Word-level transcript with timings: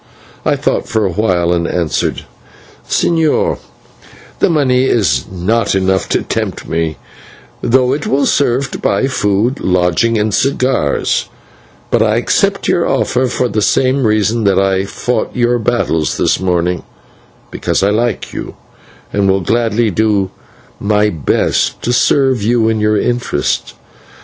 I 0.43 0.55
thought 0.55 0.87
for 0.89 1.05
a 1.05 1.11
while 1.11 1.53
and 1.53 1.67
answered: 1.67 2.25
"Señor, 2.89 3.59
the 4.39 4.49
money 4.49 4.85
is 4.85 5.25
not 5.31 5.75
enough 5.75 6.09
to 6.09 6.23
tempt 6.23 6.67
me, 6.67 6.97
though 7.61 7.93
it 7.93 8.07
will 8.07 8.25
serve 8.25 8.71
to 8.71 8.79
buy 8.79 9.05
food, 9.05 9.59
lodging, 9.59 10.17
and 10.17 10.33
cigars, 10.33 11.29
but 11.91 12.01
I 12.01 12.15
accept 12.15 12.67
your 12.67 12.83
offer 12.89 13.27
for 13.27 13.47
the 13.47 13.61
same 13.61 14.07
reason 14.07 14.43
that 14.45 14.57
I 14.57 14.85
fought 14.85 15.35
your 15.35 15.59
battles 15.59 16.17
this 16.17 16.39
morning, 16.39 16.81
because 17.51 17.83
I 17.83 17.91
like 17.91 18.33
you, 18.33 18.55
and 19.13 19.29
will 19.29 19.41
gladly 19.41 19.91
do 19.91 20.31
my 20.79 21.11
best 21.11 21.79
to 21.83 21.93
serve 21.93 22.41
you 22.41 22.67
and 22.69 22.81
your 22.81 22.97
interests. 22.99 23.75